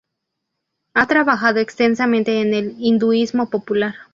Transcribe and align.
Ha 0.95 1.05
trabajado 1.05 1.59
extensamente 1.59 2.41
en 2.41 2.55
el 2.55 2.75
hinduismo 2.79 3.51
popular. 3.51 3.93